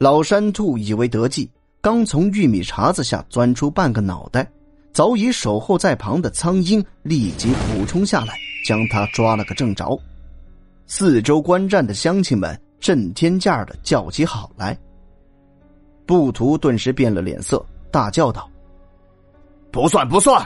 [0.00, 1.46] 老山兔以为得计，
[1.82, 4.50] 刚从玉米茬子下钻出半个脑袋，
[4.94, 8.34] 早已守候在旁的苍鹰立即俯冲下来，
[8.64, 9.94] 将他抓了个正着。
[10.86, 14.74] 四周观战的乡亲们震天价的叫起好来。
[16.06, 18.48] 布图顿时变了脸色，大叫道
[19.70, 20.42] ：“不算不算，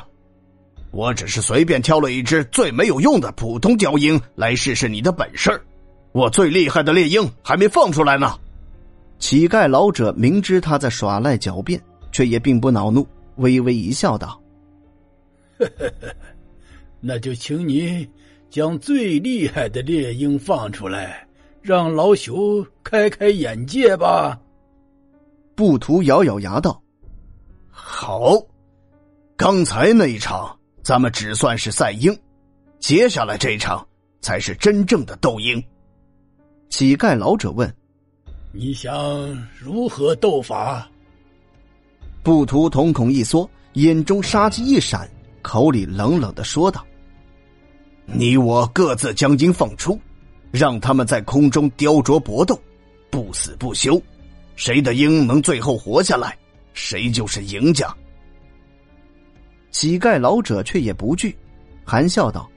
[0.91, 5.63] 我只是随便挑了一只最没有用的普通雕鹰来试试你的本事。
[6.11, 8.37] 我最厉害的猎鹰还没放出来呢。”
[9.25, 14.39] 乞丐老者明知他在耍赖狡辩，却也并不恼怒，微微一笑，道
[15.59, 16.15] ：“呵呵呵，
[17.01, 18.07] 那就请你。”
[18.51, 21.27] 将最厉害的猎鹰放出来，
[21.63, 24.39] 让老朽开开眼界吧。
[25.55, 26.79] 布图咬咬牙道
[27.73, 28.35] ：“好，
[29.39, 32.15] 刚才那一场咱们只算是赛鹰，
[32.79, 33.89] 接下来这一场
[34.21, 35.65] 才是真正的斗鹰。”
[36.69, 37.75] 乞丐老者问
[38.57, 38.95] ：“你想
[39.59, 40.89] 如何斗法？”
[42.23, 45.11] 布图瞳孔一缩，眼中杀机一闪，
[45.43, 46.83] 口里冷冷的说道。
[48.07, 49.99] 你我各自将鹰放出，
[50.53, 52.59] 让他们在空中雕琢搏斗，
[53.11, 54.01] 不死不休。
[54.57, 56.39] 谁的鹰能最后活下来，
[56.75, 57.93] 谁就是赢家。
[59.73, 61.37] 乞丐老者却也不惧，
[61.85, 62.49] 含笑道：“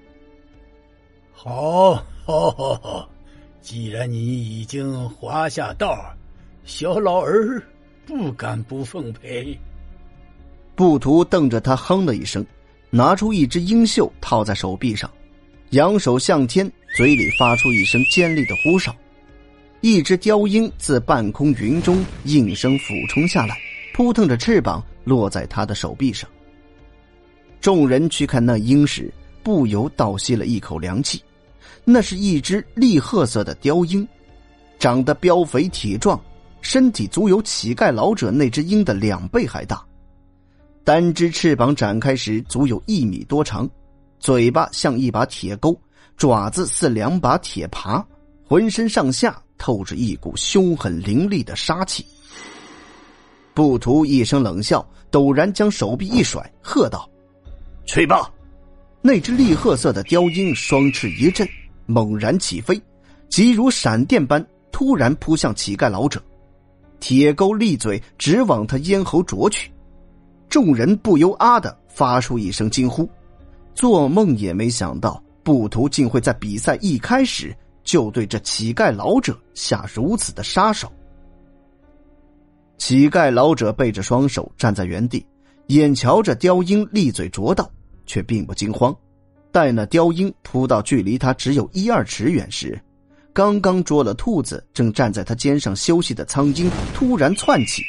[1.33, 3.09] 好，好，好，好！
[3.69, 4.17] 既然你
[4.59, 6.15] 已经滑下道，
[6.63, 7.61] 小老儿
[8.05, 9.59] 不敢不奉陪。”
[10.73, 12.45] 布图瞪着他，哼了一声，
[12.89, 15.11] 拿出一只鹰袖套在手臂上。
[15.71, 18.95] 扬手向天，嘴里发出一声尖利的呼哨，
[19.81, 23.57] 一只雕鹰自半空云中应声俯冲下来，
[23.93, 26.29] 扑腾着翅膀落在他的手臂上。
[27.59, 31.21] 众人去看那鹰时，不由倒吸了一口凉气。
[31.89, 34.05] 那是一只栗褐色的雕鹰，
[34.77, 36.21] 长得膘肥体壮，
[36.59, 39.81] 身体足有乞丐老者那只鹰的两倍还大，
[40.83, 43.67] 单只翅膀展开时足有一米多长。
[44.19, 45.79] 嘴巴像一把铁钩，
[46.17, 48.03] 爪子似两把铁耙，
[48.43, 52.05] 浑身上下透着一股凶狠凌厉的杀气。
[53.53, 57.09] 布图一声冷笑，陡然将手臂一甩，喝道
[57.87, 58.29] ：“去吧！”
[59.01, 61.47] 那只栗褐色的雕鹰双翅一震，
[61.87, 62.79] 猛然起飞，
[63.29, 66.21] 急如闪电般突然扑向乞丐老者，
[66.99, 69.71] 铁钩利嘴直往他咽喉啄去。
[70.49, 73.09] 众人不由啊的发出一声惊呼。
[73.73, 80.91] 做梦也没想到，布图竟会在比赛一开始就对这乞丐老者下如此的杀手。
[82.77, 85.25] 乞丐老者背着双手站在原地，
[85.67, 87.69] 眼瞧着雕鹰利嘴啄到，
[88.05, 88.95] 却并不惊慌。
[89.51, 92.79] 待那雕鹰扑到距离他只有一二尺远时，
[93.33, 97.83] 刚刚捉了兔子，正站在他肩上休息的苍鹰突然窜起，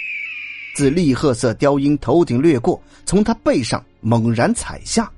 [0.75, 5.11] 自栗褐色雕鹰头顶掠过，从他背上猛然踩下。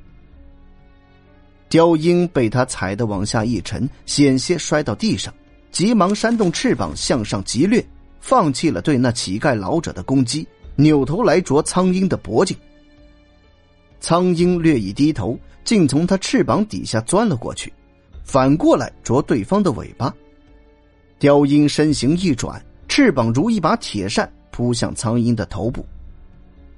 [1.68, 5.32] 雕鹰被他踩得往下一沉，险些摔到地上，
[5.70, 7.84] 急忙扇动翅膀向上急掠，
[8.20, 12.56] 放弃了对那乞丐老者的攻击，扭头来啄苍鹰的脖颈。
[14.00, 17.72] 苍鹰略一低头，竟从他翅膀底下钻了过去，
[18.24, 20.12] 反过来啄对方的尾巴。
[21.18, 25.84] 雕鹰身形一转，翅膀如一把铁扇扑向苍鹰的头部，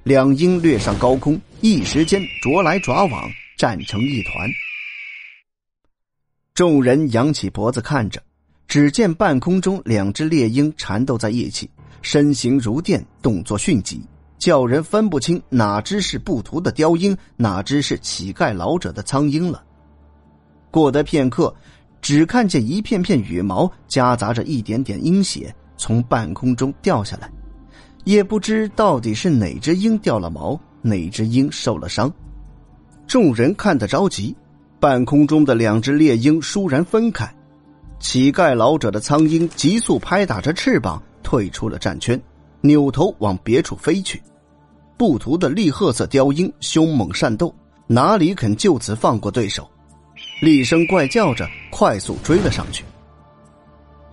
[0.02, 4.50] 两鹰掠上高空，一时间啄来爪往，战成一团。
[6.54, 8.20] 众人扬起脖子看着，
[8.66, 11.70] 只见半空中两只猎鹰缠斗在一起，
[12.02, 14.02] 身形如电，动作迅疾，
[14.42, 19.62] 叫人分不清哪只是不图的雕鹰，哪只是乞丐老者的苍鹰了。
[20.68, 21.54] 过得片刻，
[22.00, 27.30] 只看见一片片羽毛夹杂着一点点鹰血从半空中掉下来，
[28.02, 32.12] 也不知到底是哪只鹰掉了毛，哪只鹰受了伤。
[33.06, 34.34] 众人看得着急。
[34.80, 37.32] 半空中的两只猎鹰倏然分开，
[38.00, 42.20] 乞丐老者的苍鹰急速拍打着翅膀退出了战圈，
[42.60, 44.20] 扭头往别处飞去。
[45.02, 47.52] 不图的栗褐色雕鹰凶猛善斗，
[47.88, 49.68] 哪里肯就此放过对手？
[50.40, 52.84] 厉声怪叫着，快速追了上去。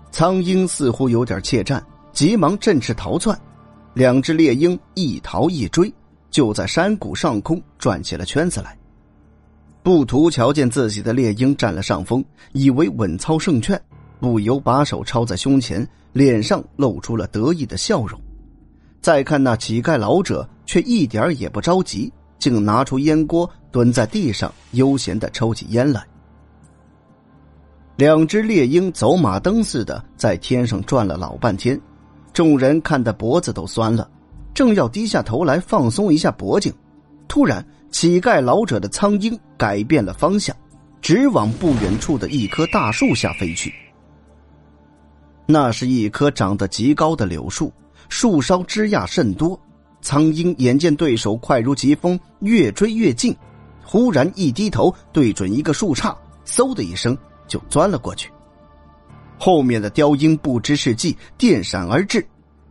[0.09, 3.39] 苍鹰似乎有点怯战，急忙振翅逃窜。
[3.93, 5.93] 两只猎鹰一逃一追，
[6.31, 8.75] 就在山谷上空转起了圈子来。
[9.83, 13.79] 布图瞧见自己的猎鹰占了上风，以为稳操胜券，
[14.19, 18.19] 不由把手抄在胸前，脸上露出了得意的笑容。
[19.01, 26.05] 再看那乞丐老者，却一点也不着急，竟拿出烟锅，蹲在地上悠闲的抽起烟来。
[27.95, 31.81] 两只猎鹰走马灯似的在天上转了老半天，
[32.33, 34.07] 众人看得脖子都酸了，
[34.53, 36.71] 正要低下头来放松一下脖颈，
[37.27, 40.55] 突然，乞丐老者的苍鹰改变了方向，
[41.01, 43.73] 直往不远处的一棵大树下飞去。
[45.47, 47.73] 那是一棵长得极高的柳树，
[48.07, 49.59] 树梢枝桠甚多。
[50.01, 53.35] 苍鹰眼见对手快如疾风，越追越近，
[53.83, 56.15] 忽然一低头，对准一个树杈，
[56.45, 57.17] 嗖的一声
[57.47, 58.31] 就钻了过去。
[59.37, 62.25] 后面的雕鹰不知是计，电闪而至。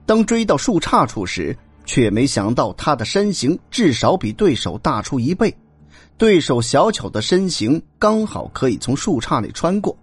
[0.07, 5.55] 当追到树杈处时，却没想到他的身形至少比对手大出一倍。
[6.17, 9.97] 对手小巧的身形刚好可以从树杈里穿过，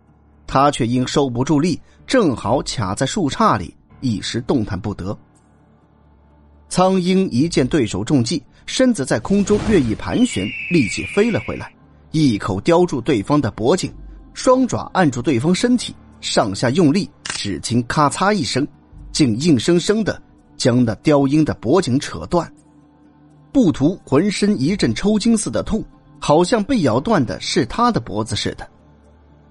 [0.47, 5.17] 他却因收不住力，正好卡在树杈里，一时动弹不得。
[6.67, 11.71] 苍鹰一见对手中计，身子在空中略一盘旋，立即飞了回来，
[12.11, 13.93] 一口叼住对方的脖颈，
[14.33, 18.67] 双爪按住对方身体，上下用力，只听咔嚓一声，
[19.11, 20.21] 竟硬生生的
[20.57, 22.51] 将那雕鹰的脖颈扯断。
[23.53, 25.81] 布图浑身一阵抽筋似的痛，
[26.19, 28.67] 好像被咬断的是他的脖子似的。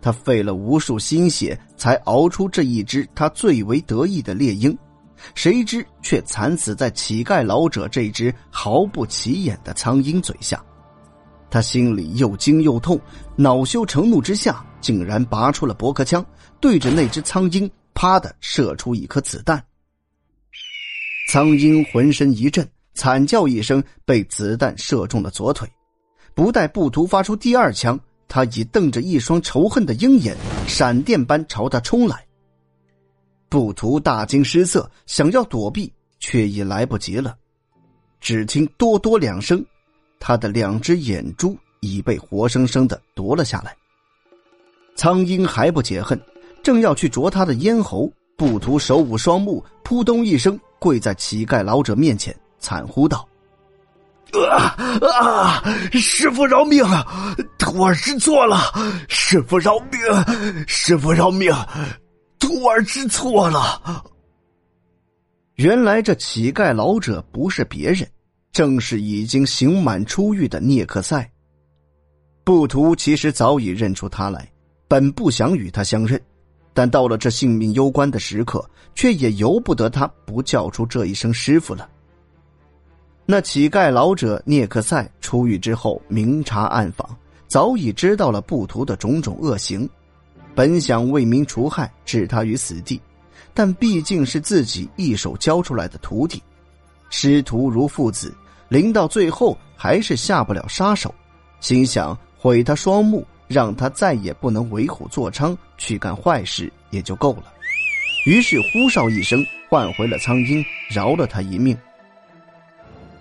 [0.03, 4.77] 他费了无数心血，才熬出这一只他最为得意的猎鹰。
[5.35, 10.63] 谁知却惨死在乞丐老者这只毫不起眼的苍鹰嘴下，
[11.51, 13.01] 他心里又惊又痛，
[13.37, 16.25] 恼羞成怒之下，竟然拔出了驳壳枪，
[16.61, 19.63] 对着那只苍鹰啪的射出一颗子弹。
[21.31, 25.69] 苍鹰浑身一震，惨叫一声，被子弹射中了左腿。
[26.35, 27.99] 不待布图发出第二枪，
[28.29, 30.37] 他已瞪着一双仇恨的鹰眼，
[30.67, 32.25] 闪电般朝他冲来。
[33.55, 37.37] 布图大惊失色，想要躲避，却已来不及了。
[38.21, 39.65] 只听“哆哆”两声，
[40.19, 43.73] 他的两只眼珠已被活生生的夺了下来。
[44.97, 46.21] 苍鹰还不解恨，
[46.65, 53.25] 正要去啄他的咽喉，布图手舞双目，扑通一声跪在乞丐老者面前，惨呼道
[54.51, 54.75] ：“啊
[55.23, 55.63] 啊！
[55.93, 56.85] 师傅饶命！
[57.57, 58.59] 徒儿知错了，
[59.09, 60.01] 师傅饶命！
[60.67, 61.55] 师傅饶命！”
[62.39, 64.05] 徒儿知错了。
[65.57, 68.07] 原来这乞丐老者不是别人，
[68.53, 71.31] 正是已经刑满出狱的聂克赛。
[72.43, 74.51] 布图其实早已认出他来，
[74.89, 76.21] 本不想与他相认，
[76.73, 81.89] 但到了这性命攸关的时刻，却也由不得他不叫出这一声师傅了。
[83.25, 87.17] 那乞丐老者聂克赛出狱之后，明察暗访，
[87.47, 89.89] 早已知道了布图的种种恶行。
[90.55, 93.01] 本想为民除害，置他于死地，
[93.53, 96.41] 但毕竟是自己一手教出来的徒弟，
[97.11, 98.33] 师徒如父子，
[98.69, 101.13] 临到最后还是下不了杀手，
[101.61, 107.53] 心想毁他双目，让他再也不能为虎作伥去干坏事也就够了。
[108.27, 111.77] 于是呼哨一声，唤回了苍鹰，饶了他一命。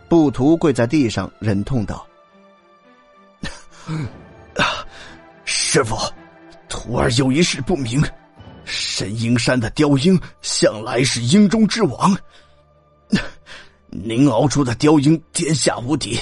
[0.08, 2.06] 布图跪在地上，忍痛道
[5.44, 5.98] ：“师傅。”
[6.84, 8.04] 徒儿有一事不明，
[8.66, 12.14] 神鹰山的雕鹰向来是鹰中之王。
[13.88, 16.20] 您熬出的雕鹰天下无敌，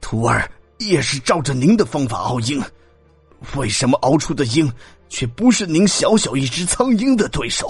[0.00, 2.62] 徒儿也是照着您的方法熬鹰，
[3.56, 4.72] 为什么熬出的鹰
[5.10, 7.68] 却不是您小小一只苍鹰的对手？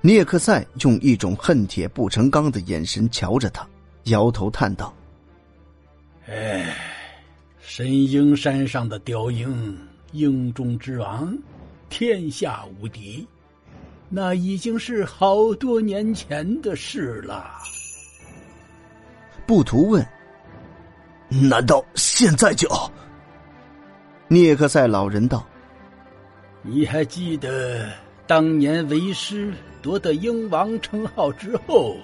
[0.00, 3.64] 聂克赛用一种恨铁不成钢的眼神瞧着他，
[4.06, 4.92] 摇头叹道
[6.26, 6.90] ：“哎。”
[7.76, 9.76] 神鹰山上的雕鹰，
[10.12, 11.36] 鹰中之王，
[11.88, 13.26] 天下无敌，
[14.08, 17.50] 那已经是好多年前的事了。
[19.44, 20.06] 布图问
[21.28, 22.68] ：“难道现在就？”
[24.30, 25.44] 聂克赛老人道
[26.62, 27.90] ：“你还记得
[28.24, 29.52] 当年为师
[29.82, 31.96] 夺得鹰王称号之后，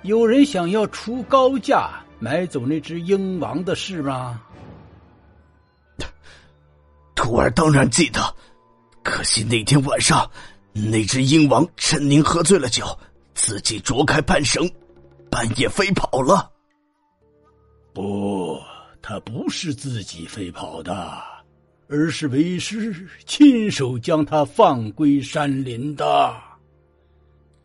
[0.00, 4.40] 有人想要出高价买走那只鹰王的事吗？”
[7.24, 8.20] 徒儿当然记得，
[9.02, 10.30] 可惜那天晚上，
[10.74, 12.84] 那只鹰王趁您喝醉了酒，
[13.32, 14.70] 自己啄开半绳，
[15.30, 16.52] 半夜飞跑了。
[17.94, 18.60] 不，
[19.00, 21.18] 他不是自己飞跑的，
[21.88, 26.36] 而是为师亲手将他放归山林的。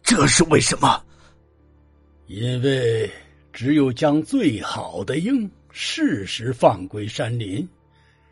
[0.01, 1.03] 这是为什么？
[2.27, 3.11] 因为
[3.51, 7.67] 只有将最好的鹰适时放归山林。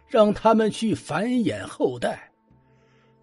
[0.07, 2.31] 让他们去繁衍后代，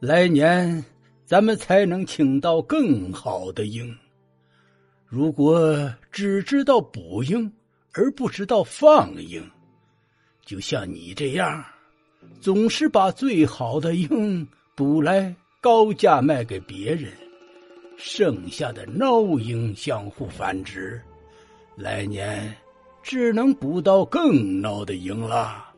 [0.01, 0.85] 来年
[1.25, 3.97] 咱们才能请到更好的鹰。
[5.07, 7.51] 如果只知道捕鹰
[7.93, 9.43] 而不知道放鹰，
[10.45, 11.65] 就像你这样，
[12.41, 17.13] 总是把最好的鹰捕来高价卖给别人。
[17.97, 21.01] 剩下的孬鹰相互繁殖，
[21.77, 22.55] 来年
[23.03, 25.74] 只能捕到更孬的鹰了。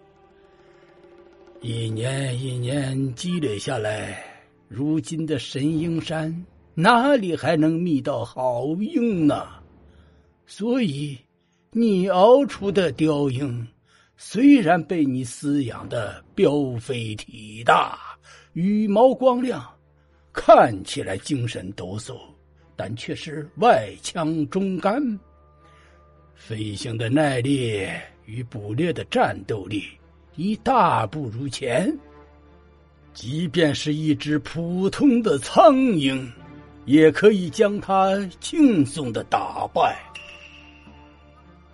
[1.62, 4.22] 一年一年积累下来，
[4.68, 6.44] 如今的神鹰山
[6.74, 9.46] 哪里还能觅到好鹰呢？
[10.46, 11.18] 所以，
[11.72, 13.66] 你熬出的雕鹰，
[14.16, 17.98] 虽然被你饲养的膘肥体大、
[18.52, 19.64] 羽毛光亮。
[20.38, 22.14] 看起来精神抖擞，
[22.76, 25.02] 但却是外强中干。
[26.34, 27.88] 飞行的耐力
[28.26, 29.84] 与捕猎的战斗力
[30.36, 31.92] 已大不如前。
[33.12, 36.24] 即便是一只普通的苍蝇，
[36.84, 39.96] 也可以将它轻松的打败。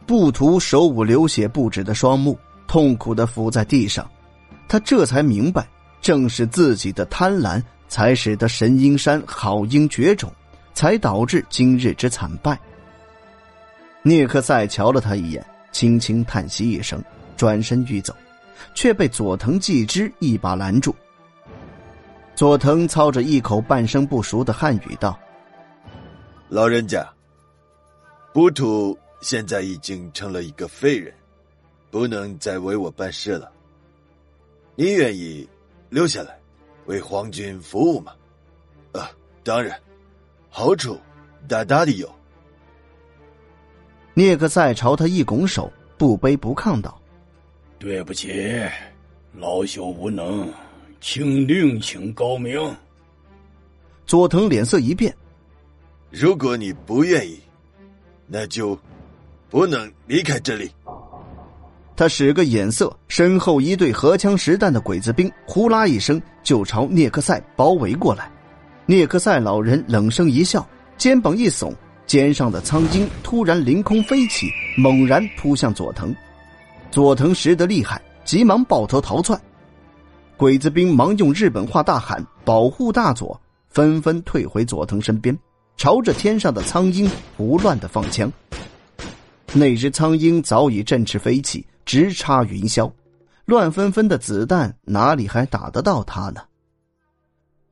[0.06, 4.08] 布图手舞流血不止的双目，痛苦的伏在地上。
[4.68, 5.68] 他这才明白，
[6.00, 7.62] 正是自己的贪婪。
[7.88, 10.32] 才使得神鹰山好鹰绝种，
[10.72, 12.58] 才导致今日之惨败。
[14.00, 17.04] 聂克赛瞧了他一眼，轻轻叹息一声，
[17.36, 18.16] 转身欲走，
[18.74, 20.94] 却被佐藤纪之一把拦住。
[22.34, 25.18] 佐藤操着一口半生不熟的汉语道
[26.48, 27.06] ：“老人家，
[28.32, 31.12] 不土现在已经成了一个废人，
[31.90, 33.50] 不能再为我办事了。
[34.74, 35.48] 你愿意
[35.90, 36.38] 留下来？”
[36.86, 38.12] 为皇军服务吗？
[38.92, 39.08] 啊，
[39.44, 39.80] 当然，
[40.50, 40.98] 好处
[41.46, 42.12] 大大的有。
[44.14, 47.00] 聂克赛朝他一拱手，不卑不亢道
[47.82, 48.62] ：“对不起，
[49.36, 50.48] 老朽无能，
[51.00, 52.56] 请另请高明。”
[54.06, 55.12] 佐藤脸色一变
[56.08, 57.40] ：“如果你不愿意，
[58.28, 58.78] 那就
[59.50, 60.70] 不能离开这里。”
[61.96, 68.30] 他使个眼色，身后一队荷枪实弹的鬼子兵呼啦一声就朝聂克赛包围过来。
[68.86, 70.64] 聂克赛老人冷声一笑，
[70.96, 71.74] 肩膀一耸，
[72.06, 76.14] 肩上的苍鹰突然凌空飞起，猛然扑向佐藤。
[76.92, 79.40] 佐藤识得厉害，急忙抱头逃窜。
[80.36, 85.36] 鬼子兵忙用日本话大喊：“保护大佐！”纷纷退回佐藤身边，
[85.78, 88.30] 朝着天上的苍鹰胡乱的放枪。
[89.54, 91.66] 那只苍鹰早已振翅飞起。
[91.84, 92.90] 直插云霄，
[93.44, 96.40] 乱纷纷的子弹哪里还打得到他呢？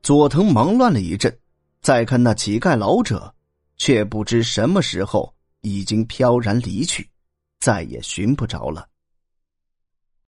[0.03, 1.33] 佐藤忙乱了一阵，
[1.81, 3.33] 再看那乞丐老者，
[3.77, 7.09] 却不知什么时候已经飘然离去，
[7.61, 8.85] 再也寻不着了。